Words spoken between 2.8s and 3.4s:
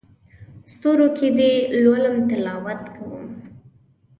کوم